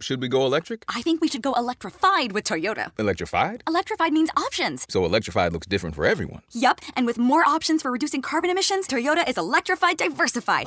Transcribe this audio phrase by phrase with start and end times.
[0.00, 0.84] Should we go electric?
[0.88, 2.90] I think we should go electrified with Toyota.
[2.98, 3.62] Electrified?
[3.68, 4.86] Electrified means options.
[4.88, 6.40] So electrified looks different for everyone.
[6.52, 10.66] Yup, and with more options for reducing carbon emissions, Toyota is electrified diversified.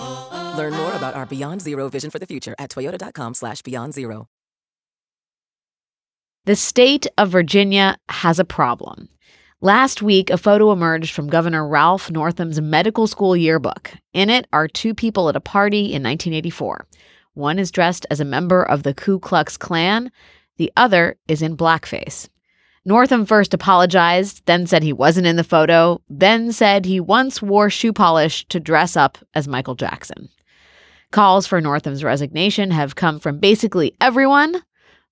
[0.55, 4.27] Learn more about our Beyond Zero vision for the future at toyota.com slash beyond zero.
[6.45, 9.09] The state of Virginia has a problem.
[9.61, 13.93] Last week, a photo emerged from Governor Ralph Northam's medical school yearbook.
[14.13, 16.85] In it are two people at a party in 1984.
[17.33, 20.11] One is dressed as a member of the Ku Klux Klan,
[20.57, 22.29] the other is in blackface.
[22.85, 27.69] Northam first apologized, then said he wasn't in the photo, then said he once wore
[27.69, 30.29] shoe polish to dress up as Michael Jackson.
[31.11, 34.61] Calls for Northam's resignation have come from basically everyone,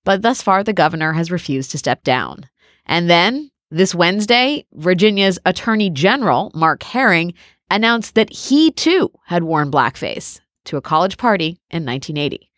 [0.04, 2.48] but thus far the governor has refused to step down.
[2.86, 7.34] And then, this Wednesday, Virginia's Attorney General, Mark Herring,
[7.70, 12.50] announced that he too had worn blackface to a college party in 1980.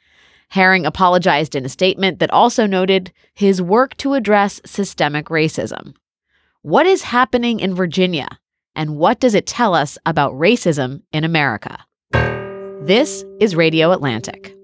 [0.50, 5.94] Herring apologized in a statement that also noted his work to address systemic racism.
[6.62, 8.28] What is happening in Virginia,
[8.74, 11.84] and what does it tell us about racism in America?
[12.82, 14.54] This is Radio Atlantic.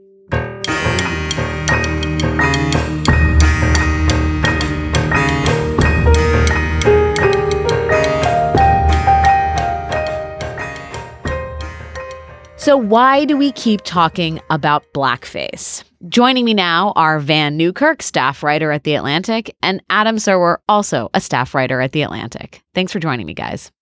[12.61, 15.83] So, why do we keep talking about blackface?
[16.11, 21.09] Joining me now are Vann Newkirk, staff writer at The Atlantic, and Adam Serwer, also
[21.15, 22.63] a staff writer at The Atlantic.
[22.75, 23.73] Thanks for joining me, guys.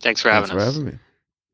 [0.00, 0.74] Thanks for having Thanks us.
[0.74, 0.98] for having me.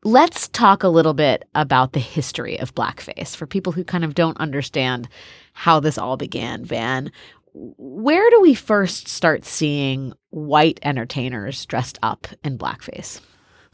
[0.04, 4.14] Let's talk a little bit about the history of blackface for people who kind of
[4.14, 5.08] don't understand
[5.54, 7.10] how this all began, Vann.
[7.52, 13.20] Where do we first start seeing white entertainers dressed up in blackface?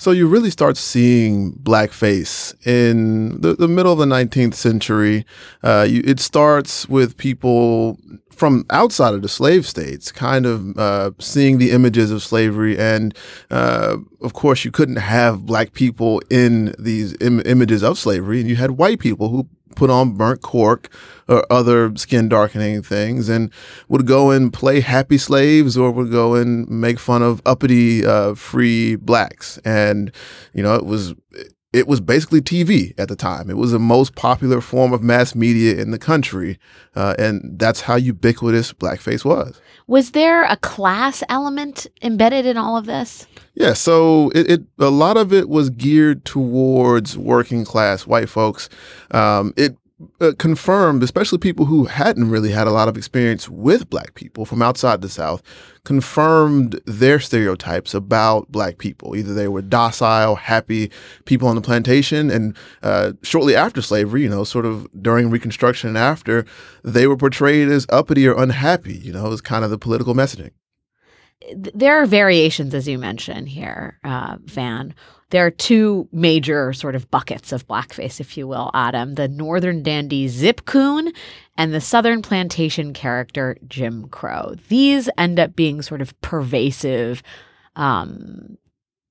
[0.00, 5.26] So you really start seeing blackface in the, the middle of the 19th century.
[5.62, 7.98] Uh, you, it starts with people
[8.30, 12.78] from outside of the slave states kind of uh, seeing the images of slavery.
[12.78, 13.14] And
[13.50, 18.40] uh, of course, you couldn't have black people in these Im- images of slavery.
[18.40, 20.88] And you had white people who put on burnt cork
[21.28, 23.50] or other skin darkening things and
[23.88, 28.34] would go and play happy slaves or would go and make fun of uppity uh,
[28.34, 29.58] free blacks.
[29.64, 30.12] And
[30.52, 31.14] you know it was
[31.72, 33.48] it was basically TV at the time.
[33.48, 36.58] It was the most popular form of mass media in the country,
[36.96, 39.60] uh, and that's how ubiquitous blackface was.
[39.86, 43.26] Was there a class element embedded in all of this?
[43.54, 48.68] Yeah, so it, it a lot of it was geared towards working class white folks.
[49.10, 49.76] Um, it
[50.20, 54.44] uh, confirmed, especially people who hadn't really had a lot of experience with black people
[54.44, 55.42] from outside the South,
[55.84, 59.16] confirmed their stereotypes about black people.
[59.16, 60.90] Either they were docile, happy
[61.24, 65.88] people on the plantation, and uh, shortly after slavery, you know, sort of during Reconstruction
[65.88, 66.44] and after,
[66.82, 68.98] they were portrayed as uppity or unhappy.
[68.98, 70.52] You know, as kind of the political messaging.
[71.54, 74.94] There are variations, as you mentioned here, uh, Vann.
[75.30, 79.82] There are two major sort of buckets of blackface, if you will, Adam the Northern
[79.82, 81.12] dandy Zip Coon
[81.56, 84.54] and the Southern plantation character Jim Crow.
[84.68, 87.22] These end up being sort of pervasive
[87.76, 88.58] um,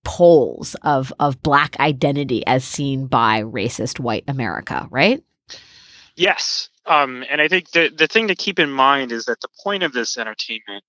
[0.04, 5.24] poles of, of black identity as seen by racist white America, right?
[6.16, 6.70] Yes.
[6.86, 9.84] Um, and I think the, the thing to keep in mind is that the point
[9.84, 10.84] of this entertainment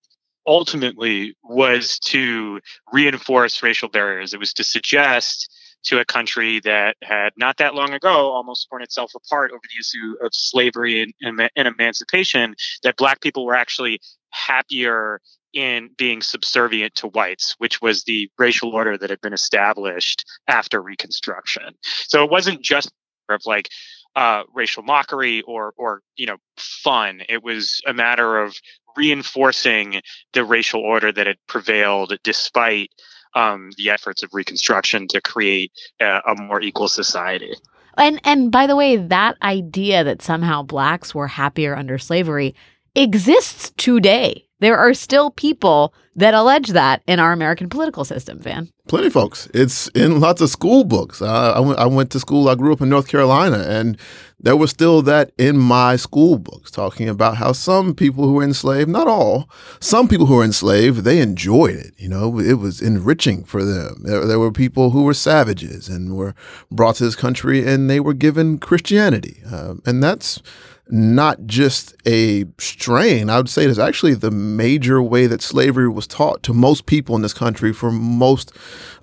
[0.47, 2.61] ultimately was to
[2.93, 4.35] reinforce racial barriers.
[4.35, 5.53] It was to suggest
[5.83, 9.81] to a country that had not that long ago almost torn itself apart over the
[9.81, 15.21] issue of slavery and, and, and emancipation that black people were actually happier
[15.53, 20.81] in being subservient to whites, which was the racial order that had been established after
[20.81, 21.75] Reconstruction.
[21.83, 22.91] So it wasn't just
[23.31, 23.69] of like
[24.17, 27.23] uh, racial mockery or or you know fun.
[27.29, 28.57] It was a matter of
[28.97, 32.91] reinforcing the racial order that had prevailed despite
[33.35, 37.55] um, the efforts of Reconstruction to create a, a more equal society.
[37.97, 42.55] And and by the way, that idea that somehow blacks were happier under slavery
[42.95, 44.47] exists today.
[44.61, 48.71] There are still people that allege that in our American political system, Vann.
[48.89, 49.49] Plenty of folks.
[49.55, 51.23] It's in lots of school books.
[51.23, 53.97] Uh, I, went, I went to school, I grew up in North Carolina, and
[54.39, 58.43] there was still that in my school books talking about how some people who were
[58.43, 59.49] enslaved, not all,
[59.81, 61.95] some people who were enslaved, they enjoyed it.
[61.97, 64.03] You know, it was enriching for them.
[64.03, 66.35] There, there were people who were savages and were
[66.71, 69.43] brought to this country and they were given Christianity.
[69.51, 70.43] Uh, and that's
[70.91, 73.31] not just a strain.
[73.31, 76.87] I would say it is actually the major way that slavery was taught to most
[76.87, 78.53] people in this country for most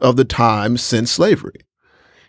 [0.01, 1.61] of the time since slavery.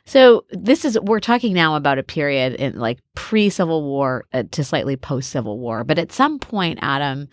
[0.09, 4.65] So this is we're talking now about a period in like pre-Civil War uh, to
[4.65, 7.29] slightly post-Civil War, but at some point, Adam,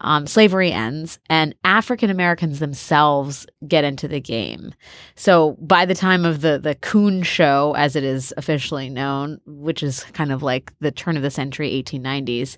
[0.00, 4.72] um, slavery ends and African Americans themselves get into the game.
[5.16, 9.82] So by the time of the the Coon Show, as it is officially known, which
[9.82, 12.56] is kind of like the turn of the century, 1890s,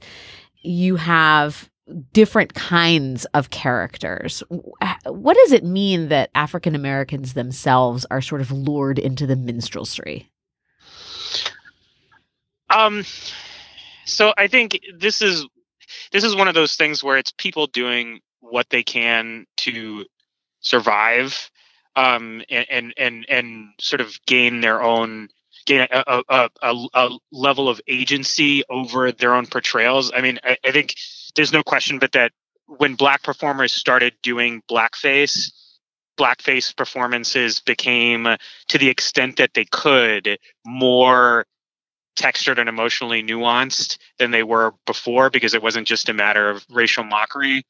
[0.60, 1.70] you have
[2.12, 4.42] different kinds of characters.
[5.04, 10.30] What does it mean that African Americans themselves are sort of lured into the minstrelsy?
[12.70, 13.04] Um,
[14.06, 15.46] so I think this is
[16.10, 20.06] this is one of those things where it's people doing what they can to
[20.60, 21.50] survive,
[21.96, 25.28] um, and and and, and sort of gain their own
[25.66, 30.12] gain a, a, a, a level of agency over their own portrayals.
[30.14, 30.94] I mean, I, I think
[31.34, 32.32] there's no question but that
[32.66, 35.52] when black performers started doing blackface
[36.18, 38.28] blackface performances became
[38.68, 41.46] to the extent that they could more
[42.16, 46.66] textured and emotionally nuanced than they were before because it wasn't just a matter of
[46.68, 47.64] racial mockery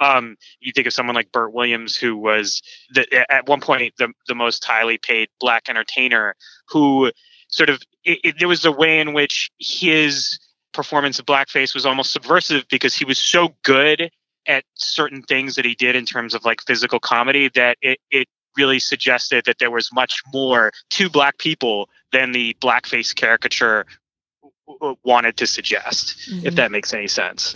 [0.00, 4.12] um, you think of someone like Bert Williams, who was the, at one point the,
[4.28, 6.34] the most highly paid black entertainer,
[6.68, 7.10] who
[7.56, 10.38] sort of it, it, there was a way in which his
[10.72, 14.10] performance of blackface was almost subversive because he was so good
[14.46, 18.28] at certain things that he did in terms of like physical comedy that it, it
[18.56, 23.86] really suggested that there was much more to black people than the blackface caricature
[25.04, 26.46] wanted to suggest mm-hmm.
[26.46, 27.54] if that makes any sense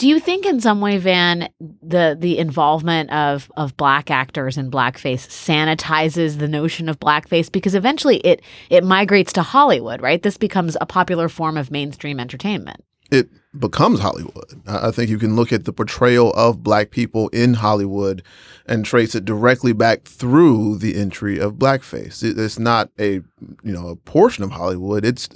[0.00, 4.70] do you think in some way, Vann, the the involvement of of black actors in
[4.70, 10.22] blackface sanitizes the notion of blackface because eventually it it migrates to Hollywood, right?
[10.22, 12.82] This becomes a popular form of mainstream entertainment.
[13.10, 14.62] It becomes Hollywood.
[14.66, 18.22] I think you can look at the portrayal of black people in Hollywood
[18.64, 22.22] and trace it directly back through the entry of blackface.
[22.22, 23.20] It's not a
[23.62, 25.04] you know a portion of Hollywood.
[25.04, 25.28] It's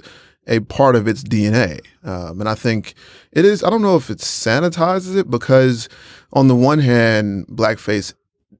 [0.47, 1.81] a part of its DNA.
[2.03, 2.93] Um, and I think
[3.31, 5.89] it is, I don't know if it sanitizes it because
[6.33, 8.13] on the one hand, blackface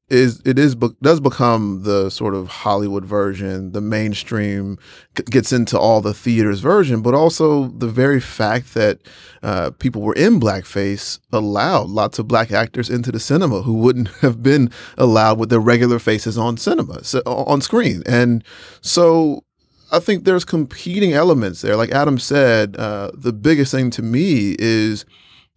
[0.10, 4.78] is it is does become the sort of Hollywood version, the mainstream
[5.16, 9.00] gets into all the theaters version, but also the very fact that
[9.42, 14.10] uh, people were in blackface allowed lots of black actors into the cinema who wouldn't
[14.22, 18.44] have been allowed with their regular faces on cinema so, on screen, and
[18.82, 19.44] so
[19.92, 21.76] I think there's competing elements there.
[21.76, 25.06] Like Adam said, uh, the biggest thing to me is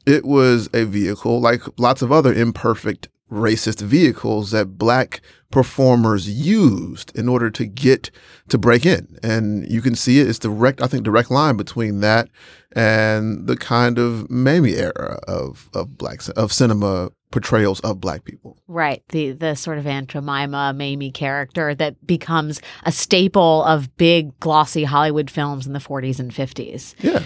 [0.07, 5.21] it was a vehicle, like lots of other imperfect racist vehicles that black
[5.51, 8.11] performers used in order to get
[8.49, 9.19] to break in.
[9.23, 12.29] And you can see it, it's direct, I think, direct line between that
[12.73, 18.59] and the kind of Mammy era of, of black, of cinema portrayals of black people.
[18.67, 19.03] Right.
[19.11, 24.85] The the sort of Aunt Jemima Mammy character that becomes a staple of big glossy
[24.85, 26.95] Hollywood films in the 40s and 50s.
[27.01, 27.23] Yeah.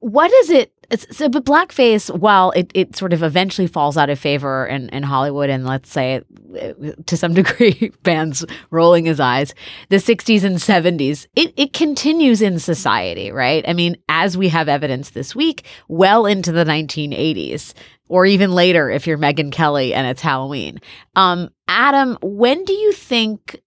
[0.00, 4.18] What is it so but blackface while it, it sort of eventually falls out of
[4.18, 6.22] favor in, in hollywood and let's say
[6.60, 6.72] uh,
[7.06, 9.54] to some degree Vann's rolling his eyes
[9.88, 14.68] the 60s and 70s it, it continues in society right i mean as we have
[14.68, 17.74] evidence this week well into the 1980s
[18.08, 20.82] or even later if you're Megyn Kelly and it's Halloween.
[21.16, 23.58] Um, Adam, when do you think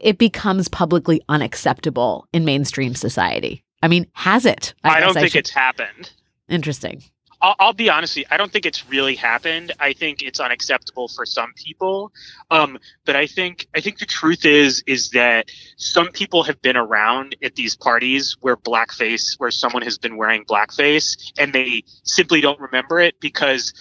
[0.00, 3.64] it becomes publicly unacceptable in mainstream society?
[3.82, 4.74] I mean, has it?
[4.84, 6.12] I, I don't think I it's happened.
[6.50, 7.02] Interesting.
[7.42, 8.26] I'll, I'll, be honest with you.
[8.30, 9.72] I don't think it's really happened.
[9.80, 12.12] I think it's unacceptable for some people.
[12.50, 16.76] Um, but I think I think the truth is is that some people have been
[16.76, 22.42] around at these parties where blackface, where someone has been wearing blackface, and they simply
[22.42, 23.72] don't remember it because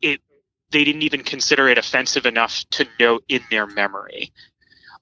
[0.00, 0.20] it
[0.70, 4.32] they didn't even consider it offensive enough to note in their memory.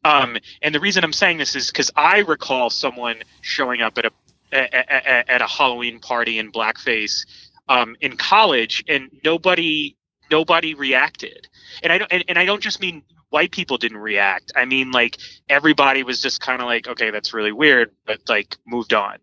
[0.03, 4.07] Um, and the reason I'm saying this is because I recall someone showing up at
[4.07, 4.11] a
[4.53, 7.27] at, at a Halloween party in blackface
[7.69, 9.97] um, in college, and nobody
[10.31, 11.49] nobody reacted.
[11.83, 14.53] And I don't and, and I don't just mean white people didn't react.
[14.57, 18.57] I mean like everybody was just kind of like, okay, that's really weird, but like
[18.67, 19.19] moved on.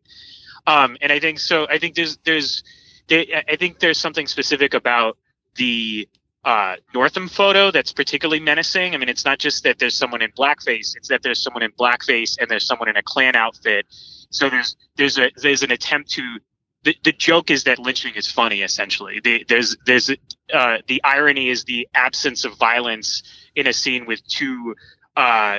[0.65, 1.67] Um, and I think so.
[1.69, 2.63] I think there's there's
[3.09, 5.17] I think there's something specific about
[5.55, 6.09] the
[6.47, 8.95] uh, Northam photo that's particularly menacing.
[8.95, 11.71] I mean, it's not just that there's someone in blackface; it's that there's someone in
[11.73, 13.85] blackface and there's someone in a Klan outfit.
[14.29, 16.39] So there's there's a there's an attempt to
[16.83, 20.09] the, the joke is that lynching is funny essentially the, there's there's
[20.53, 23.23] uh, the irony is the absence of violence
[23.55, 24.73] in a scene with two
[25.17, 25.57] uh,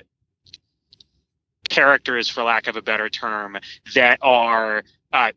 [1.69, 3.59] characters for lack of a better term
[3.95, 5.33] that are uh,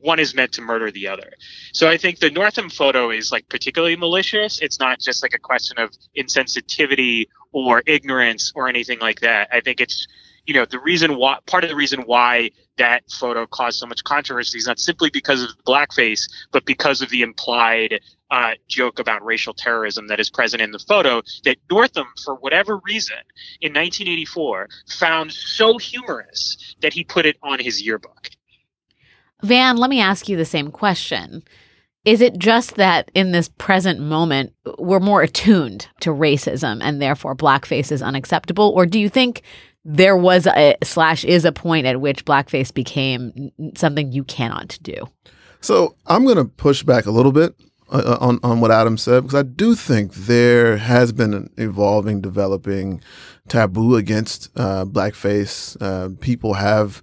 [0.00, 1.32] one is meant to murder the other.
[1.72, 4.60] So I think the Northam photo is like particularly malicious.
[4.60, 9.48] It's not just like a question of insensitivity or ignorance or anything like that.
[9.52, 10.06] I think it's
[10.46, 14.04] you know, the reason why part of the reason why that photo caused so much
[14.04, 19.24] controversy is not simply because of blackface, but because of the implied uh, joke about
[19.24, 23.16] racial terrorism that is present in the photo that Northam, for whatever reason,
[23.60, 24.68] in 1984
[24.98, 28.28] found so humorous that he put it on his yearbook.
[29.44, 31.42] Vann, let me ask you the same question.
[32.04, 37.34] Is it just that in this present moment, we're more attuned to racism and therefore
[37.36, 38.72] blackface is unacceptable?
[38.74, 39.42] Or do you think
[39.84, 44.96] there was a slash is a point at which blackface became something you cannot do?
[45.60, 47.54] So I'm going to push back a little bit
[47.90, 51.50] uh, uh, on on what Adam said because I do think there has been an
[51.58, 53.02] evolving, developing
[53.48, 55.76] taboo against uh, blackface.
[55.80, 57.02] Uh, people have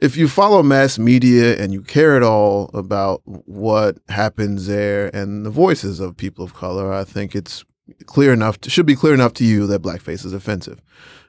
[0.00, 5.44] if you follow mass media and you care at all about what happens there and
[5.44, 7.64] the voices of people of color, I think it's
[8.06, 10.80] clear enough to, should be clear enough to you that blackface is offensive.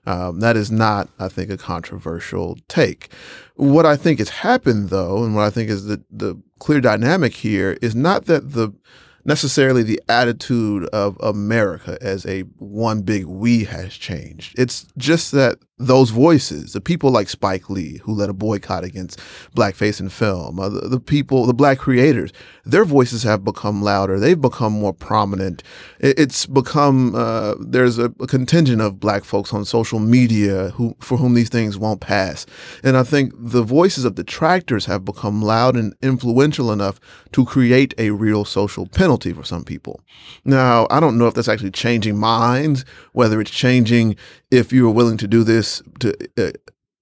[0.05, 3.13] Um, that is not, I think, a controversial take.
[3.55, 7.33] What I think has happened, though, and what I think is the the clear dynamic
[7.33, 8.73] here is not that the
[9.25, 14.57] necessarily the attitude of America as a one big we has changed.
[14.57, 19.19] It's just that those voices, the people like Spike Lee, who led a boycott against
[19.55, 22.31] blackface in film, uh, the, the, people, the black creators,
[22.65, 24.19] their voices have become louder.
[24.19, 25.63] They've become more prominent.
[25.99, 30.95] It, it's become uh, there's a, a, contingent of black folks on social media who
[30.99, 32.45] for whom these things won't pass,
[32.83, 36.99] and I think the voices of detractors have become loud and influential enough
[37.31, 40.01] to create a real social penalty for some people.
[40.45, 44.15] Now, I don't know if that's actually changing minds, whether it's changing
[44.51, 46.51] if you were willing to do this to uh,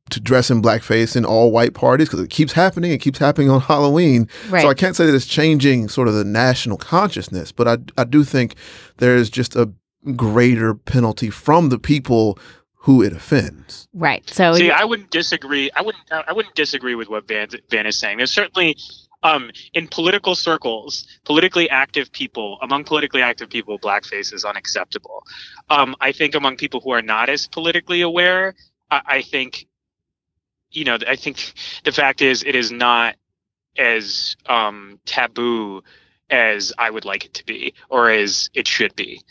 [0.10, 2.92] to dress in blackface in all white parties because it keeps happening.
[2.92, 4.28] It keeps happening on Halloween.
[4.50, 4.62] Right.
[4.62, 8.06] So I can't say that it's changing sort of the national consciousness, but I I
[8.06, 8.56] do think
[8.98, 9.72] there is just a
[10.16, 12.40] greater penalty from the people
[12.84, 13.88] who it offends.
[13.94, 14.28] Right.
[14.30, 15.70] So see, I wouldn't disagree.
[15.76, 16.04] I wouldn't.
[16.12, 18.18] I wouldn't disagree with what Vann Vann is saying.
[18.18, 18.78] There's certainly
[19.24, 25.24] um, in political circles, politically active people, among politically active people, blackface is unacceptable.
[25.70, 28.56] Um, I think among people who are not as politically aware,
[28.90, 29.68] I, I think,
[30.72, 33.16] you know, I think the fact is it is not
[33.78, 35.84] as um, taboo
[36.30, 39.22] as I would like it to be or as it should be.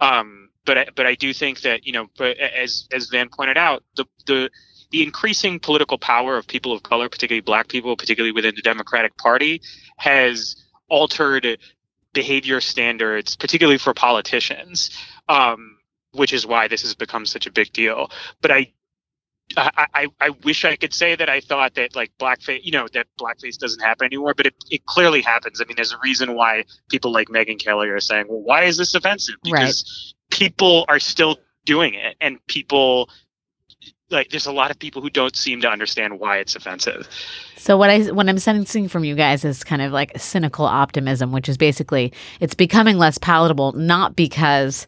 [0.00, 3.56] Um, but I, but I do think that you know, but as as Vann pointed
[3.56, 4.50] out, the the
[4.90, 9.16] the increasing political power of people of color, particularly black people, particularly within the Democratic
[9.16, 9.60] Party,
[9.96, 10.56] has
[10.88, 11.58] altered
[12.12, 14.90] behavior standards, particularly for politicians,
[15.28, 15.78] um,
[16.12, 18.10] which is why this has become such a big deal.
[18.40, 18.72] But I
[19.56, 22.88] I, I, I, wish I could say that I thought that like blackface, you know,
[22.94, 25.60] that blackface doesn't happen anymore, but it, it clearly happens.
[25.60, 28.76] I mean, there's a reason why people like Megyn Kelly are saying, well, why is
[28.76, 29.36] this offensive?
[29.44, 30.36] Because right.
[30.36, 33.08] people are still doing it and people
[34.10, 37.08] like there's a lot of people who don't seem to understand why it's offensive.
[37.56, 41.32] So what I what I'm sensing from you guys is kind of like cynical optimism,
[41.32, 44.86] which is basically it's becoming less palatable, not because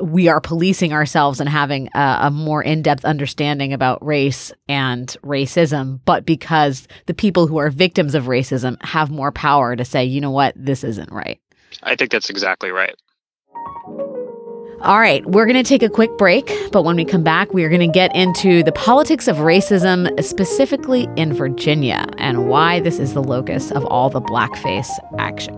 [0.00, 6.00] we are policing ourselves and having a, a more in-depth understanding about race and racism,
[6.04, 10.20] but because the people who are victims of racism have more power to say, you
[10.20, 11.40] know what, this isn't right.
[11.82, 12.94] I think that's exactly right.
[14.82, 17.64] All right, we're going to take a quick break, but when we come back, we
[17.64, 22.98] are going to get into the politics of racism, specifically in Virginia, and why this
[22.98, 25.54] is the locus of all the blackface action.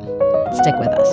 [0.56, 1.08] Stick with us.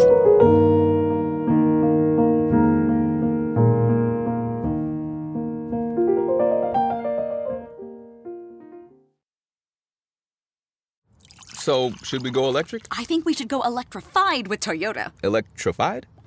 [11.53, 12.87] So, should we go electric?
[12.89, 15.11] I think we should go electrified with Toyota.
[15.21, 16.07] Electrified?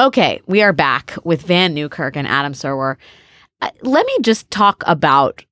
[0.00, 2.96] Okay, we are back with Vann Newkirk and Adam Serwer.
[3.60, 5.44] Uh, let me just talk about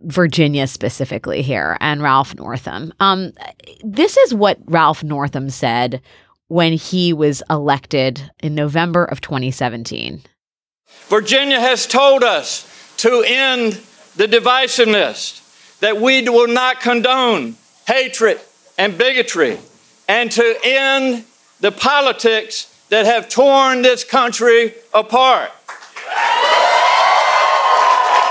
[0.00, 2.94] Virginia specifically here and Ralph Northam.
[2.98, 3.32] Um,
[3.84, 6.00] this is what Ralph Northam said
[6.48, 10.22] when he was elected in November of 2017.
[11.08, 13.82] Virginia has told us to end
[14.16, 18.40] the divisiveness, that we will not condone hatred
[18.78, 19.58] and bigotry,
[20.08, 21.26] and to end
[21.60, 25.50] the politics that have torn this country apart.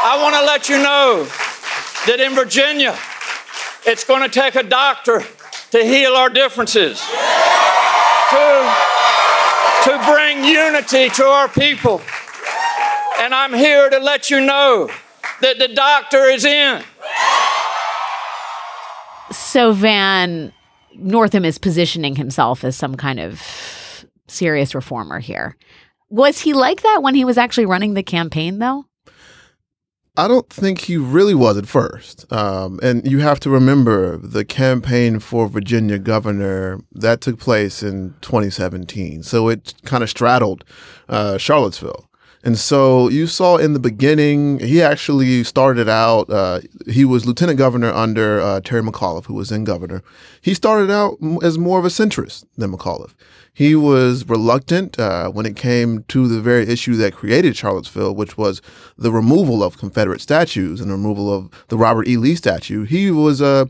[0.01, 1.23] I want to let you know
[2.07, 2.95] that in Virginia,
[3.85, 5.23] it's going to take a doctor
[5.71, 7.15] to heal our differences, to,
[9.83, 12.01] to bring unity to our people.
[13.19, 14.89] And I'm here to let you know
[15.41, 16.83] that the doctor is in.
[19.31, 20.51] So Vann
[20.95, 23.41] Northam is positioning himself as some kind of
[24.29, 25.55] serious reformer here.
[26.09, 28.85] Was he like that when he was actually running the campaign, though?
[30.17, 32.29] I don't think he really was at first.
[32.31, 38.15] Um, and you have to remember the campaign for Virginia governor that took place in
[38.19, 39.23] 2017.
[39.23, 40.65] So it kind of straddled
[41.07, 42.08] uh, Charlottesville.
[42.41, 47.57] And so you saw in the beginning, he actually started out, uh, he was lieutenant
[47.57, 50.01] governor under uh, Terry McAuliffe, who was then governor.
[50.41, 53.15] He started out as more of a centrist than McAuliffe.
[53.53, 58.37] He was reluctant uh, when it came to the very issue that created Charlottesville, which
[58.37, 58.61] was
[58.97, 62.15] the removal of Confederate statues and the removal of the Robert E.
[62.15, 62.85] Lee statue.
[62.85, 63.65] He was uh,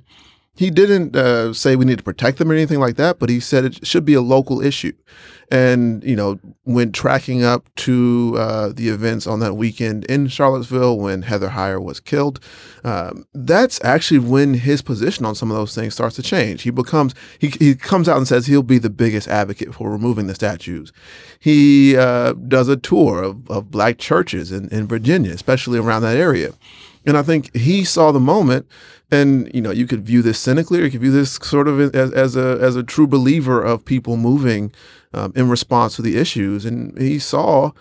[0.59, 3.39] he didn't uh, say we need to protect them or anything like that, but he
[3.39, 4.91] said it should be a local issue.
[5.49, 10.99] And, you know, when tracking up to uh, the events on that weekend in Charlottesville
[10.99, 12.41] when Heather Heyer was killed,
[12.83, 16.63] um, that's actually when his position on some of those things starts to change.
[16.63, 20.27] He becomes, he, he comes out and says he'll be the biggest advocate for removing
[20.27, 20.91] the statues.
[21.39, 26.17] He uh, does a tour of, of black churches in, in Virginia, especially around that
[26.17, 26.51] area.
[27.05, 28.67] And I think he saw the moment,
[29.09, 31.95] and you know, you could view this cynically, or you could view this sort of
[31.95, 34.71] as, as a as a true believer of people moving
[35.13, 36.65] um, in response to the issues.
[36.65, 37.71] And he saw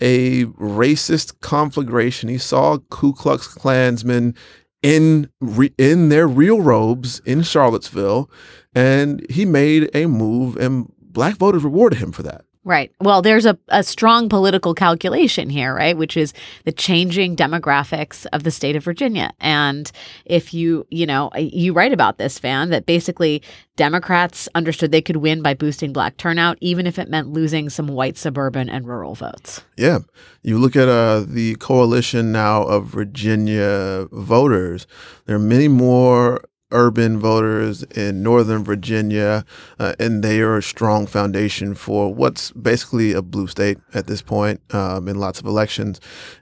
[0.00, 2.28] a racist conflagration.
[2.28, 4.34] He saw Ku Klux Klansmen
[4.82, 8.28] in re- in their real robes in Charlottesville,
[8.74, 12.44] and he made a move, and black voters rewarded him for that.
[12.66, 12.90] Right.
[12.98, 15.96] Well, there's a, a strong political calculation here, right?
[15.96, 16.32] Which is
[16.64, 19.32] the changing demographics of the state of Virginia.
[19.38, 19.90] And
[20.24, 23.42] if you, you know, you write about this, Vann, that basically
[23.76, 27.88] Democrats understood they could win by boosting black turnout, even if it meant losing some
[27.88, 29.62] white suburban and rural votes.
[29.76, 29.98] Yeah.
[30.42, 34.86] You look at uh, the coalition now of Virginia voters,
[35.26, 39.44] there are many more urban voters in Northern Virginia,
[39.78, 44.22] uh, and they are a strong foundation for what's basically a blue state at this
[44.22, 46.00] point um, in lots of elections.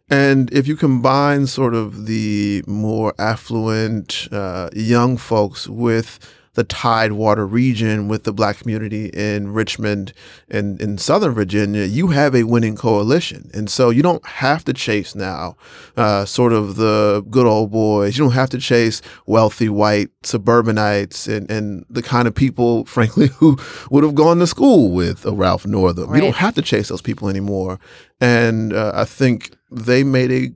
[0.08, 6.18] And if you combine sort of the more affluent uh, young folks with
[6.54, 10.12] the Tidewater region with the black community in Richmond
[10.50, 13.50] and in Southern Virginia, you have a winning coalition.
[13.54, 15.56] And so you don't have to chase now
[15.96, 18.18] uh, sort of the good old boys.
[18.18, 23.28] You don't have to chase wealthy white suburbanites and, and the kind of people, frankly,
[23.28, 23.56] who
[23.90, 26.10] would have gone to school with a Ralph Northam.
[26.10, 26.16] Right.
[26.16, 27.80] You don't have to chase those people anymore.
[28.20, 30.52] And uh, I think they made a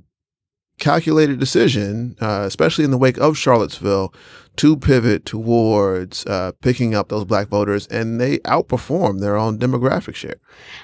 [0.79, 4.13] calculated decision, uh, especially in the wake of Charlottesville,
[4.57, 10.15] to pivot towards uh, picking up those black voters, and they outperform their own demographic
[10.15, 10.37] share.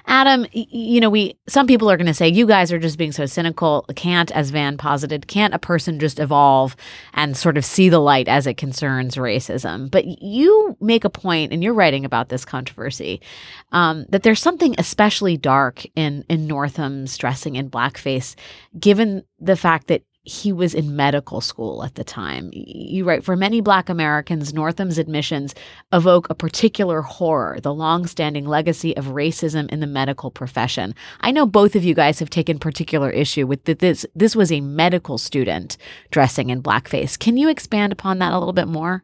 [0.07, 3.13] Adam, you know, we some people are going to say you guys are just being
[3.13, 3.85] so cynical.
[3.97, 6.77] Can't, as Vann posited, can't a person just evolve
[7.15, 9.91] and sort of see the light as it concerns racism?
[9.91, 13.21] But you make a point, and you're writing about this controversy,
[13.73, 18.35] um, that there's something especially dark in in Northam's dressing in blackface,
[18.79, 22.49] given the fact that he was in medical school at the time.
[22.53, 25.53] You write, for many Black Americans, Northam's admissions
[25.93, 30.95] evoke a particular horror, the long-standing legacy of racism in the medical profession.
[31.23, 34.53] I know both of you guys have taken particular issue with that this this was
[34.53, 35.77] a medical student
[36.13, 37.19] dressing in blackface.
[37.19, 39.03] Can you expand upon that a little bit more?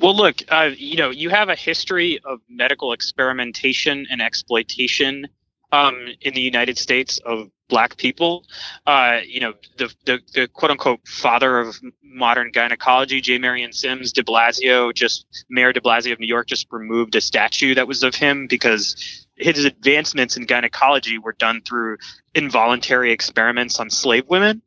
[0.00, 5.28] Well, look, uh, you know, you have a history of medical experimentation and exploitation
[5.70, 8.44] um, in the United States of black people.
[8.86, 13.38] Uh, you know, the, the, the quote unquote father of modern gynecology, J.
[13.38, 17.74] Marion Sims de Blasio, just Mayor de Blasio of New York, just removed a statue
[17.74, 21.98] that was of him because his advancements in gynecology were done through
[22.34, 24.62] involuntary experiments on slave women.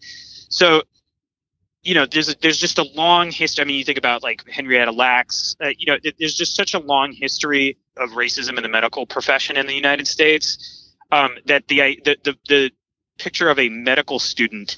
[0.49, 0.83] So,
[1.83, 3.63] you know, there's a, there's just a long history.
[3.63, 5.55] I mean, you think about like Henrietta Lacks.
[5.59, 9.57] Uh, you know, there's just such a long history of racism in the medical profession
[9.57, 10.77] in the United States.
[11.11, 12.71] Um, that the, the the the
[13.21, 14.77] picture of a medical student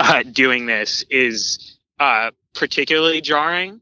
[0.00, 3.80] uh, doing this is uh, particularly jarring.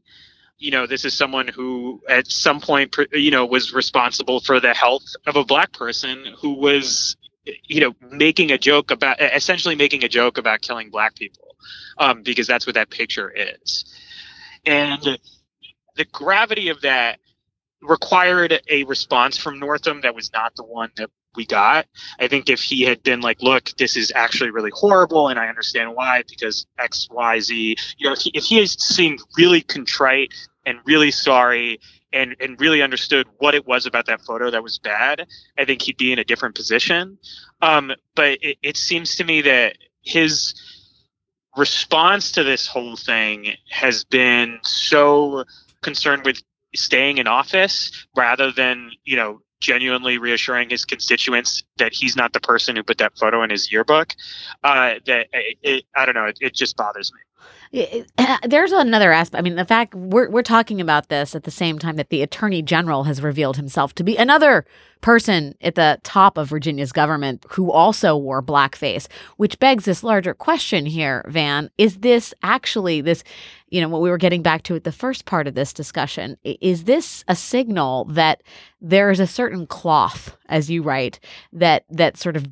[0.57, 4.73] You know, this is someone who at some point, you know, was responsible for the
[4.73, 7.17] health of a black person who was,
[7.63, 11.55] you know, making a joke about, essentially making a joke about killing black people,
[11.97, 13.85] um, because that's what that picture is.
[14.65, 15.19] And
[15.95, 17.19] the gravity of that
[17.81, 21.85] required a response from Northam that was not the one that we got.
[22.19, 25.47] I think if he had been like, look, this is actually really horrible and I
[25.47, 30.33] understand why because X, Y, Z, you know, if he, if he seemed really contrite
[30.65, 31.79] and really sorry
[32.13, 35.81] and, and really understood what it was about that photo that was bad, I think
[35.81, 37.17] he'd be in a different position.
[37.61, 40.53] Um, but it, it seems to me that his
[41.57, 45.45] response to this whole thing has been so
[45.81, 46.41] concerned with
[46.75, 52.39] staying in office rather than you know genuinely reassuring his constituents that he's not the
[52.39, 54.13] person who put that photo in his yearbook
[54.63, 57.19] uh, that it, it, i don't know it, it just bothers me
[58.43, 59.39] there's another aspect.
[59.39, 62.21] I mean, the fact we're we're talking about this at the same time that the
[62.21, 64.65] attorney general has revealed himself to be another
[65.01, 69.07] person at the top of Virginia's government who also wore blackface,
[69.37, 71.69] which begs this larger question here, Vann.
[71.77, 73.23] Is this actually this,
[73.69, 76.37] you know, what we were getting back to at the first part of this discussion?
[76.43, 78.41] Is this a signal that
[78.81, 81.19] there is a certain cloth, as you write,
[81.51, 82.47] that that sort of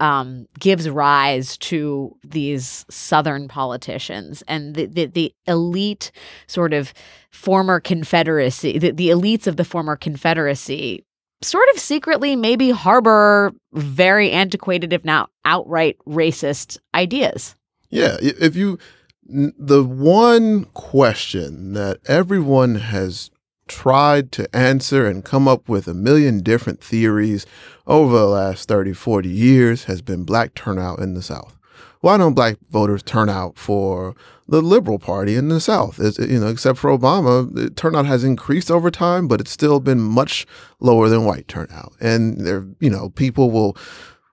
[0.00, 6.10] um, gives rise to these Southern politicians and the, the, the elite
[6.46, 6.92] sort of
[7.30, 11.04] former Confederacy, the, the elites of the former Confederacy
[11.40, 17.54] sort of secretly maybe harbor very antiquated, if not outright racist ideas.
[17.90, 18.16] Yeah.
[18.20, 18.78] If you,
[19.24, 23.30] the one question that everyone has
[23.68, 27.46] tried to answer and come up with a million different theories
[27.86, 31.56] over the last 30, 40 years has been black turnout in the South.
[32.00, 34.14] Why don't black voters turn out for
[34.46, 35.98] the Liberal Party in the South?
[35.98, 40.00] It's, you know, except for Obama, turnout has increased over time, but it's still been
[40.00, 40.46] much
[40.80, 41.92] lower than white turnout.
[42.00, 43.76] And there, you know, people will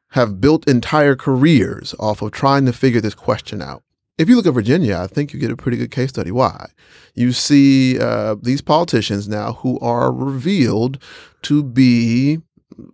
[0.10, 3.84] have built entire careers off of trying to figure this question out.
[4.17, 6.32] If you look at Virginia, I think you get a pretty good case study.
[6.32, 6.69] Why?
[7.15, 11.01] You see uh, these politicians now who are revealed
[11.43, 12.39] to be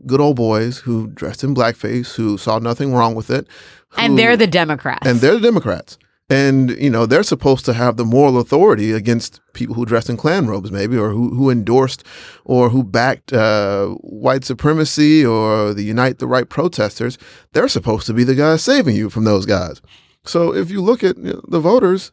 [0.06, 3.48] good old boys who dressed in blackface, who saw nothing wrong with it.
[3.90, 5.06] Who, and they're the Democrats.
[5.06, 6.00] And they're the Democrats.
[6.30, 10.16] And, you know, they're supposed to have the moral authority against people who dressed in
[10.16, 12.06] Klan robes, maybe, or who, who endorsed
[12.46, 17.18] or who backed uh, white supremacy or the Unite the Right protesters.
[17.52, 19.82] They're supposed to be the guys saving you from those guys.
[20.24, 22.12] So if you look at the voters,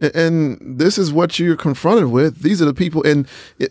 [0.00, 3.26] and this is what you're confronted with, these are the people, and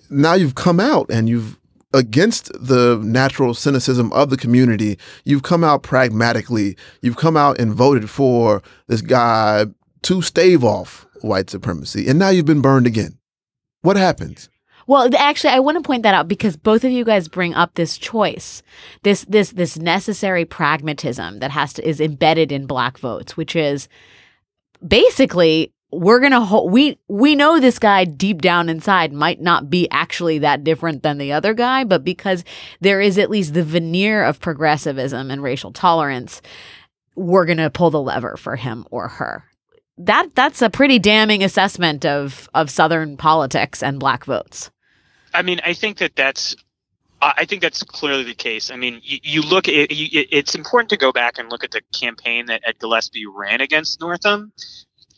[0.10, 1.60] now you've come out and you've
[1.94, 4.98] against the natural cynicism of the community.
[5.24, 6.78] You've come out pragmatically.
[7.02, 9.68] You've come out and voted for this guy
[10.04, 13.18] to stave off white supremacy, and now you've been burned again.
[13.82, 14.50] What happens?
[14.88, 17.74] Well, actually, I want to point that out because both of you guys bring up
[17.74, 18.64] this choice,
[19.04, 23.90] this this this necessary pragmatism that has to is embedded in black votes, which is
[24.86, 29.90] basically we're gonna ho- we we know this guy deep down inside might not be
[29.92, 32.46] actually that different than the other guy, but because
[32.80, 36.42] there is at least the veneer of progressivism and racial tolerance,
[37.14, 39.44] we're gonna pull the lever for him or her.
[39.98, 44.72] That that's a pretty damning assessment of of southern politics and black votes
[45.38, 46.56] I mean, I think that that's
[47.22, 48.70] I think that's clearly the case.
[48.70, 51.82] I mean, you, you look it, it's important to go back and look at the
[51.94, 54.52] campaign that Ed Gillespie ran against Northam,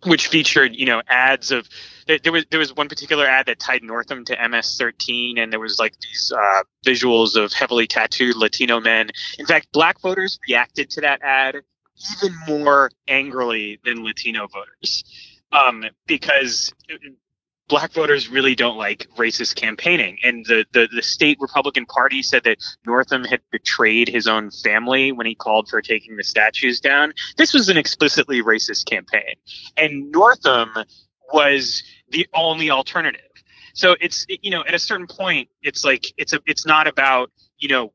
[0.06, 1.68] which featured, you know, ads of
[2.06, 5.80] there was there was one particular ad that tied Northam to MS-13, and there was
[5.80, 9.10] like these uh, visuals of heavily tattooed Latino men.
[9.38, 11.56] In fact, black voters reacted to that ad
[12.14, 15.04] even more angrily than Latino voters,
[15.52, 16.74] um, because
[17.70, 20.18] black voters really don't like racist campaigning.
[20.24, 25.12] And the, the, the state Republican Party said that Northam had betrayed his own family
[25.12, 27.14] when he called for taking the statues down.
[27.38, 29.36] This was an explicitly racist campaign.
[29.78, 30.72] And Northam
[31.32, 33.22] was the only alternative.
[33.74, 37.32] So it's you know at a certain point it's like it's a it's not about
[37.60, 37.94] you know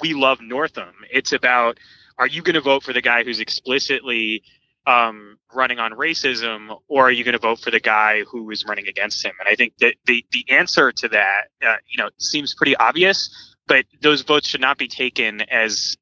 [0.00, 0.94] we love Northam.
[1.10, 1.78] It's about
[2.18, 4.42] are you going to vote for the guy who's explicitly
[4.86, 8.64] um, running on racism, or are you going to vote for the guy who is
[8.66, 9.32] running against him?
[9.38, 13.28] And I think that the the answer to that, uh, you know, seems pretty obvious.
[13.66, 15.96] But those votes should not be taken as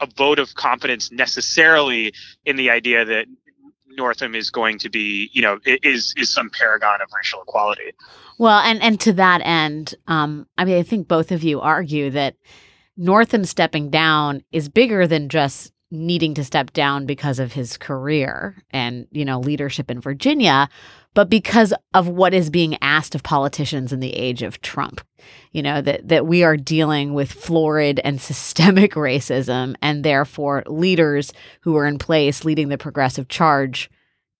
[0.00, 2.12] a vote of confidence necessarily
[2.44, 3.26] in the idea that
[3.88, 7.92] Northam is going to be, you know, is is some paragon of racial equality.
[8.38, 12.10] Well, and and to that end, um, I mean, I think both of you argue
[12.10, 12.36] that
[12.96, 18.56] Northam stepping down is bigger than just needing to step down because of his career
[18.70, 20.68] and, you know, leadership in Virginia,
[21.14, 25.00] but because of what is being asked of politicians in the age of Trump.
[25.52, 31.32] You know, that that we are dealing with florid and systemic racism and therefore leaders
[31.62, 33.90] who are in place leading the progressive charge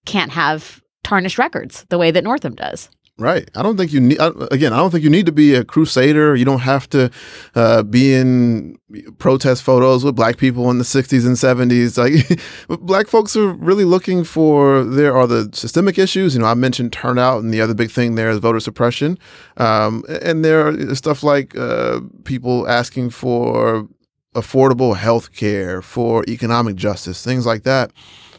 [0.04, 2.90] can't have tarnished records the way that Northam does.
[3.18, 3.50] Right.
[3.54, 4.18] I don't think you need.
[4.50, 6.36] Again, I don't think you need to be a crusader.
[6.36, 7.10] You don't have to
[7.54, 8.76] uh, be in
[9.16, 11.96] protest photos with black people in the '60s and '70s.
[11.96, 14.84] Like, black folks are really looking for.
[14.84, 16.34] There are the systemic issues.
[16.34, 19.18] You know, I mentioned turnout, and the other big thing there is voter suppression.
[19.56, 23.88] Um, and there are stuff like uh, people asking for
[24.34, 27.92] affordable health care, for economic justice, things like that.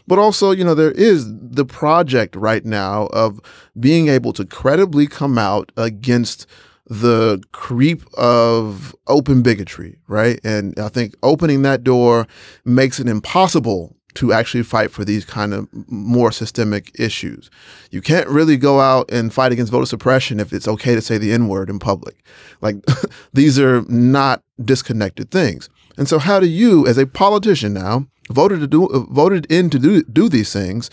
[0.08, 3.40] But also, you know, there is the project right now of
[3.78, 6.46] being able to credibly come out against
[6.86, 10.40] the creep of open bigotry, right?
[10.42, 12.26] And I think opening that door
[12.64, 17.50] makes it impossible to actually fight for these kind of more systemic issues.
[17.90, 21.18] You can't really go out and fight against voter suppression if it's okay to say
[21.18, 22.16] the N word in public.
[22.62, 22.76] Like,
[23.34, 25.68] these are not disconnected things.
[25.98, 29.70] And so, how do you, as a politician now, voted to do uh, voted in
[29.70, 30.90] to do do these things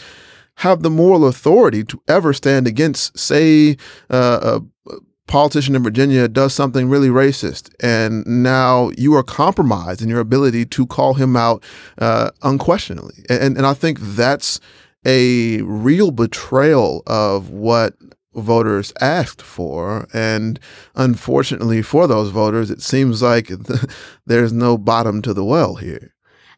[0.59, 3.77] have the moral authority to ever stand against, say,
[4.09, 4.93] uh, a
[5.27, 10.65] politician in Virginia does something really racist, and now you are compromised in your ability
[10.65, 11.63] to call him out
[11.97, 13.25] uh, unquestionably.
[13.29, 14.59] And, and I think that's
[15.05, 17.95] a real betrayal of what
[18.33, 20.07] voters asked for.
[20.13, 20.59] And
[20.95, 23.49] unfortunately for those voters, it seems like
[24.25, 26.14] there's no bottom to the well here.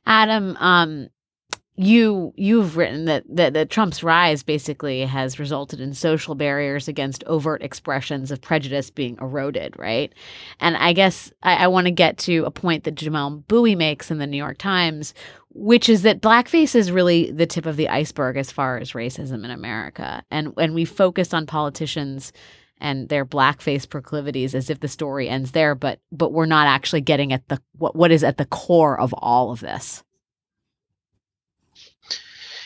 [0.07, 1.09] Adam, um,
[1.75, 7.23] you you've written that, that that Trump's rise basically has resulted in social barriers against
[7.25, 10.11] overt expressions of prejudice being eroded, right?
[10.59, 14.09] And I guess I, I want to get to a point that Jamelle Bouie makes
[14.09, 15.13] in the New York Times,
[15.49, 19.45] which is that blackface is really the tip of the iceberg as far as racism
[19.45, 20.23] in America.
[20.31, 22.33] And when we focus on politicians
[22.79, 27.01] and their blackface proclivities as if the story ends there, but but we're not actually
[27.01, 30.03] getting at the what what is at the core of all of this.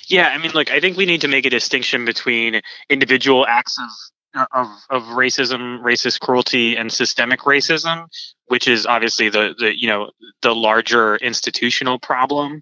[0.08, 3.78] Yeah, I mean, look, I think we need to make a distinction between individual acts
[3.80, 8.08] of of, of racism, racist cruelty, and systemic racism,
[8.48, 12.62] which is obviously the the you know the larger institutional problem.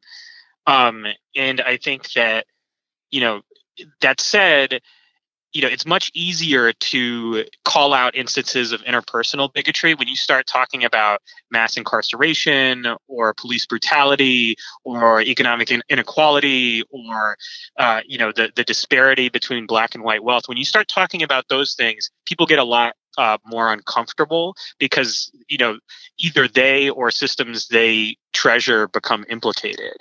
[0.68, 2.46] Um, and I think that
[3.12, 3.42] you know
[4.02, 4.82] that said,
[5.54, 10.46] you know, it's much easier to call out instances of interpersonal bigotry when you start
[10.48, 17.36] talking about mass incarceration or police brutality or economic inequality or,
[17.78, 20.44] uh, you know, the, the disparity between black and white wealth.
[20.48, 25.32] When you start talking about those things, people get a lot uh, more uncomfortable because
[25.50, 25.78] you know
[26.20, 29.98] either they or systems they treasure become implicated.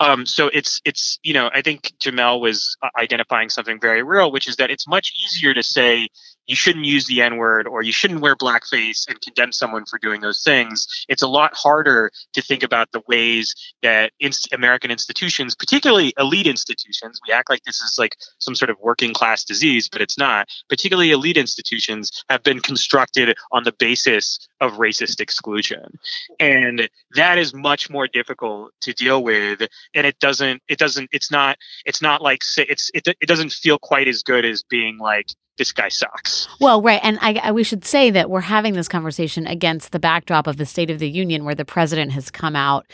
[0.00, 4.30] Um, so it's it's you know I think Jamelle was uh, identifying something very real,
[4.30, 6.08] which is that it's much easier to say
[6.46, 9.98] you shouldn't use the N word or you shouldn't wear blackface and condemn someone for
[9.98, 10.86] doing those things.
[11.08, 14.12] It's a lot harder to think about the ways that
[14.52, 19.12] American institutions, particularly elite institutions, we act like this is like some sort of working
[19.12, 20.48] class disease, but it's not.
[20.68, 25.98] Particularly elite institutions have been constructed on the basis of racist exclusion.
[26.40, 29.62] And that is much more difficult to deal with.
[29.94, 33.78] And it doesn't, it doesn't, it's not, it's not like, it's, it, it doesn't feel
[33.78, 35.26] quite as good as being like,
[35.58, 36.48] this guy sucks.
[36.60, 39.98] Well, right, and I, I, we should say that we're having this conversation against the
[39.98, 42.86] backdrop of the State of the Union, where the president has come out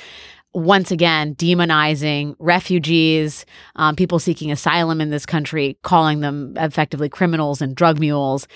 [0.54, 3.46] once again demonizing refugees,
[3.76, 8.46] um, people seeking asylum in this country, calling them effectively criminals and drug mules.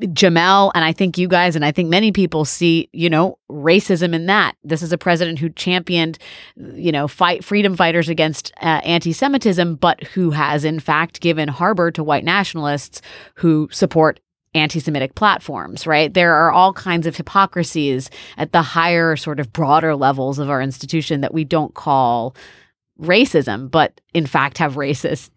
[0.00, 4.14] Jamelle and I think you guys and I think many people see, you know, racism
[4.14, 4.56] in that.
[4.64, 6.18] This is a president who championed,
[6.56, 11.90] you know, fight freedom fighters against uh, anti-Semitism, but who has in fact given harbor
[11.90, 13.02] to white nationalists
[13.34, 14.20] who support
[14.54, 15.86] anti-Semitic platforms.
[15.86, 16.12] Right?
[16.12, 20.62] There are all kinds of hypocrisies at the higher, sort of broader levels of our
[20.62, 22.34] institution that we don't call
[23.00, 25.30] racism, but in fact have racist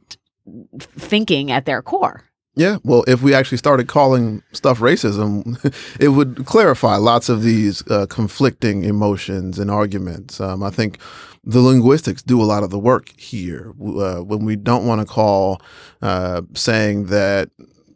[0.80, 2.24] thinking at their core.
[2.56, 5.58] Yeah, well, if we actually started calling stuff racism,
[6.00, 10.40] it would clarify lots of these uh, conflicting emotions and arguments.
[10.40, 11.00] Um, I think
[11.44, 13.74] the linguistics do a lot of the work here.
[13.82, 15.62] Uh, when we don't want to call
[16.02, 17.50] uh, saying that,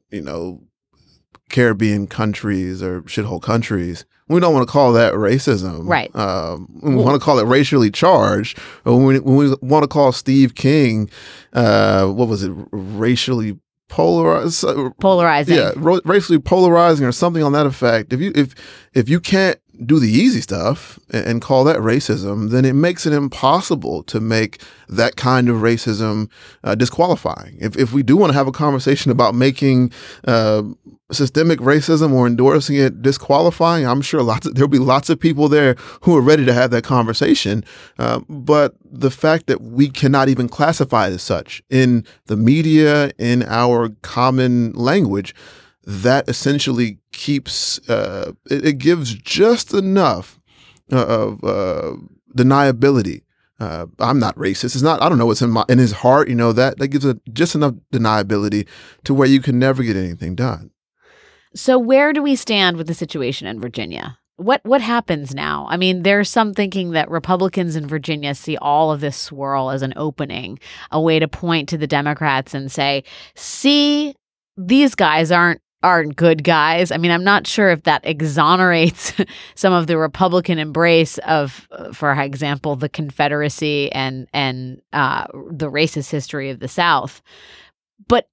[0.10, 0.64] you know,
[1.50, 5.88] Caribbean countries or shithole countries, we don't want to call that racism.
[5.88, 6.14] Right.
[6.16, 8.58] Um, we want to call it racially charged.
[8.84, 11.10] When we, when we want to call Steve King,
[11.54, 13.58] uh, what was it, racially
[13.90, 14.66] polarized
[15.00, 15.56] polarizing.
[15.56, 18.14] Yeah racially polarizing or something on that effect.
[18.14, 18.54] If you if
[18.94, 23.14] if you can't do the easy stuff and call that racism, then it makes it
[23.14, 26.30] impossible to make that kind of racism
[26.64, 27.58] uh, disqualifying.
[27.60, 29.92] If, if we do want to have a conversation about making
[30.26, 30.64] uh,
[31.12, 35.48] systemic racism or endorsing it disqualifying, I'm sure lots of, there'll be lots of people
[35.48, 37.64] there who are ready to have that conversation.
[37.98, 43.12] Uh, but the fact that we cannot even classify it as such in the media,
[43.18, 45.34] in our common language,
[45.88, 50.38] that essentially keeps uh, it, it, gives just enough
[50.92, 51.94] uh, of uh,
[52.36, 53.22] deniability.
[53.58, 54.76] Uh, I'm not racist.
[54.76, 55.02] It's not.
[55.02, 56.28] I don't know what's in my in his heart.
[56.28, 58.68] You know that that gives a, just enough deniability
[59.06, 60.72] to where you can never get anything done.
[61.56, 64.20] So where do we stand with the situation in Virginia?
[64.36, 65.68] What what happens now?
[65.70, 69.82] I mean, there's some thinking that Republicans in Virginia see all of this swirl as
[69.84, 70.60] an opening,
[70.92, 74.16] a way to point to the Democrats and say, "See,
[74.58, 76.92] these guys aren't aren't good guys.
[76.92, 79.14] I mean, I'm not sure if that exonerates
[79.56, 85.70] some of the Republican embrace of, uh, for example, the Confederacy and and uh, the
[85.70, 87.22] racist history of the South.
[88.08, 88.28] But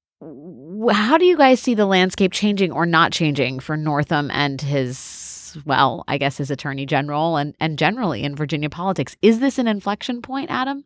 [0.91, 5.59] how do you guys see the landscape changing or not changing for Northam and his,
[5.67, 9.17] well, I guess his attorney general and and generally in Virginia politics?
[9.21, 10.85] Is this an inflection point, Adam?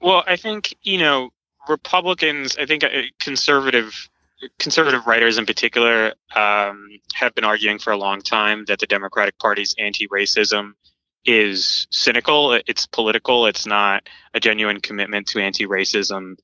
[0.00, 1.30] Well, I think you know
[1.68, 2.56] Republicans.
[2.58, 2.88] I think uh,
[3.20, 4.08] conservative
[4.58, 9.38] conservative writers in particular um, have been arguing for a long time that the Democratic
[9.38, 10.72] Party's anti-racism
[11.24, 12.52] is cynical.
[12.66, 13.46] It's political.
[13.46, 16.36] It's not a genuine commitment to anti-racism.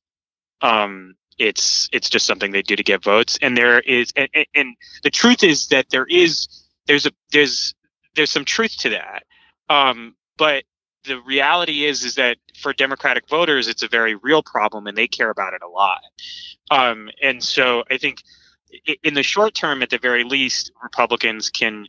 [0.60, 3.38] Um, it's it's just something they do to get votes.
[3.42, 6.48] And there is, and, and, the truth is that there is
[6.86, 7.74] there's a there's
[8.14, 9.24] there's some truth to that.
[9.68, 10.64] Um, but
[11.06, 15.08] the reality is is that for Democratic voters, it's a very real problem, and they
[15.08, 16.00] care about it a lot.
[16.70, 18.22] Um, and so I think
[19.02, 21.86] in the short term, at the very least, Republicans can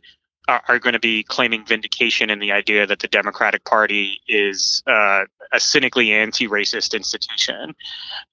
[0.48, 4.82] are, are going to be claiming vindication in the idea that the Democratic Party is
[4.86, 7.74] uh, a cynically anti-racist institution.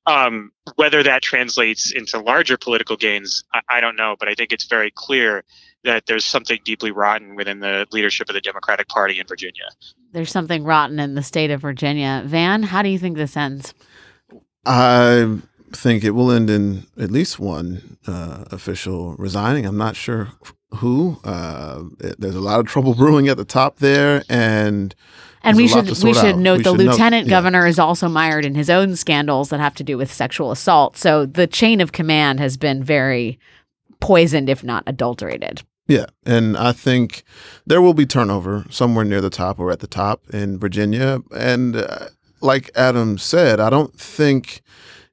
[0.08, 4.54] Um, whether that translates into larger political gains, I, I don't know, but I think
[4.54, 5.44] it's very clear
[5.86, 9.66] that there's something deeply rotten within the leadership of the Democratic Party in Virginia.
[10.12, 12.24] There's something rotten in the state of Virginia.
[12.26, 13.74] Vann, how do you think this ends?
[14.66, 15.40] I
[15.72, 19.66] think it will end in at least one uh, official resigning.
[19.66, 20.30] I'm not sure
[20.76, 21.20] who.
[21.24, 24.96] Uh, it, there's a lot of trouble brewing at the top there, and
[25.44, 26.38] and we should we should out.
[26.38, 27.70] note we the should lieutenant governor yeah.
[27.70, 30.98] is also mired in his own scandals that have to do with sexual assault.
[30.98, 33.40] So the chain of command has been very
[34.00, 35.62] poisoned, if not adulterated.
[35.88, 37.24] Yeah, and I think
[37.66, 41.20] there will be turnover somewhere near the top or at the top in Virginia.
[41.36, 42.08] And uh,
[42.42, 44.62] like Adam said, I don't think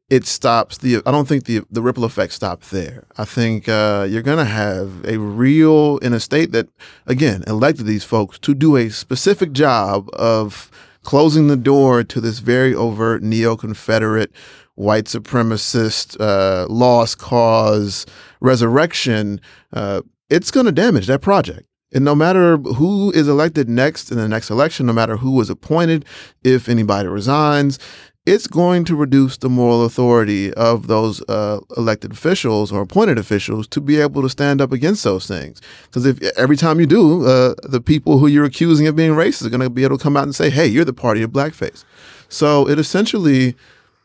[0.08, 1.02] it stops the.
[1.04, 3.04] I don't think the the ripple effect stops there.
[3.16, 6.68] I think uh, you're going to have a real in a state that
[7.06, 10.70] again elected these folks to do a specific job of
[11.02, 14.32] closing the door to this very overt neo-Confederate
[14.74, 18.06] white supremacist uh, lost cause
[18.40, 19.40] resurrection
[19.72, 20.02] uh,
[20.32, 21.68] it's going to damage that project.
[21.94, 25.50] And no matter who is elected next in the next election, no matter who is
[25.50, 26.06] appointed,
[26.42, 27.78] if anybody resigns,
[28.24, 33.66] it's going to reduce the moral authority of those uh, elected officials or appointed officials
[33.66, 35.60] to be able to stand up against those things.
[35.84, 39.44] Because if every time you do, uh, the people who you're accusing of being racist
[39.44, 41.30] are going to be able to come out and say, "Hey, you're the party of
[41.30, 41.84] blackface."
[42.28, 43.54] So it essentially,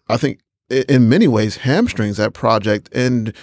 [0.09, 2.89] I think, in many ways hamstrings that project.
[2.93, 3.33] And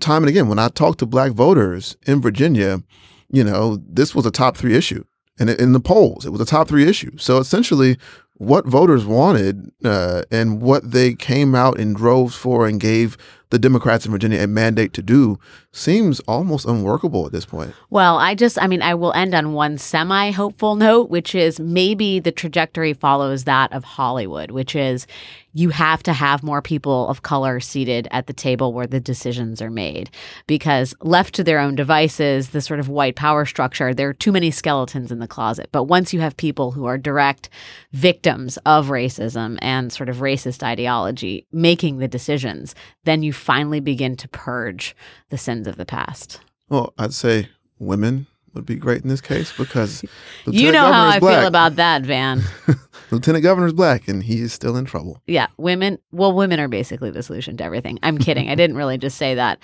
[0.00, 2.82] time and again, when I talk to black voters in Virginia,
[3.30, 5.04] you know, this was a top three issue.
[5.40, 7.16] And in the polls, it was a top three issue.
[7.16, 7.96] So essentially,
[8.34, 13.16] what voters wanted uh, and what they came out in droves for and gave
[13.50, 15.38] the Democrats in Virginia a mandate to do
[15.72, 17.74] seems almost unworkable at this point.
[17.90, 21.60] Well, I just, I mean, I will end on one semi hopeful note, which is
[21.60, 25.06] maybe the trajectory follows that of Hollywood, which is
[25.54, 29.60] you have to have more people of color seated at the table where the decisions
[29.60, 30.10] are made.
[30.46, 34.30] Because left to their own devices, the sort of white power structure, there are too
[34.30, 35.70] many skeletons in the closet.
[35.72, 37.48] But once you have people who are direct
[37.92, 44.16] victims of racism and sort of racist ideology making the decisions, then you finally begin
[44.16, 44.94] to purge
[45.30, 46.40] the sins of the past.
[46.68, 47.48] Well, I'd say
[47.78, 50.04] women would be great in this case because
[50.46, 51.38] you know how I black.
[51.38, 52.42] feel about that, Vann.
[53.10, 55.22] Lieutenant Governor's black and he is still in trouble.
[55.26, 55.98] Yeah, women.
[56.12, 57.98] Well, women are basically the solution to everything.
[58.02, 58.50] I'm kidding.
[58.50, 59.60] I didn't really just say that.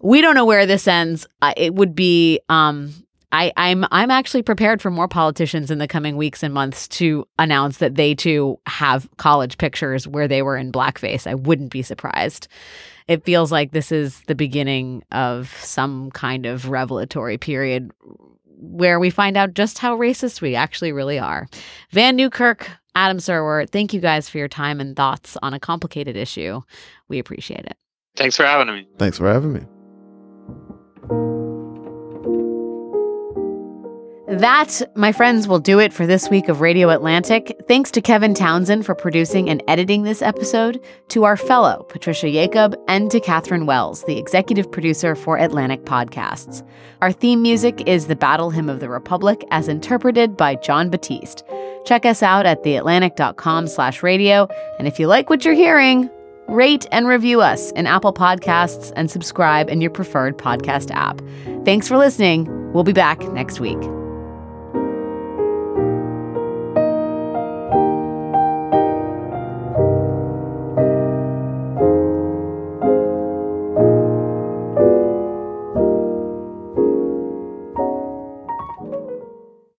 [0.00, 1.26] We don't know where this ends.
[1.56, 2.40] it would be.
[2.48, 2.92] Um,
[3.32, 7.26] I, I'm I'm actually prepared for more politicians in the coming weeks and months to
[7.38, 11.26] announce that they too have college pictures where they were in blackface.
[11.26, 12.46] I wouldn't be surprised
[13.08, 17.90] it feels like this is the beginning of some kind of revelatory period
[18.62, 21.48] where we find out just how racist we actually really are.
[21.90, 26.16] Vann Newkirk, Adam Serwer, thank you guys for your time and thoughts on a complicated
[26.16, 26.60] issue.
[27.08, 27.76] We appreciate it.
[28.14, 28.86] Thanks for having me.
[28.98, 29.62] Thanks for having me.
[34.38, 37.54] That, my friends, will do it for this week of Radio Atlantic.
[37.68, 42.74] Thanks to Kevin Townsend for producing and editing this episode, to our fellow, Patricia Jacob,
[42.88, 46.66] and to Katherine Wells, the executive producer for Atlantic Podcasts.
[47.02, 51.44] Our theme music is The Battle Hymn of the Republic, as interpreted by Jon Batiste.
[51.84, 56.08] Check us out at theatlantic.com slash radio, and if you like what you're hearing,
[56.48, 61.20] rate and review us in Apple Podcasts and subscribe in your preferred podcast app.
[61.66, 62.48] Thanks for listening.
[62.72, 63.78] We'll be back next week.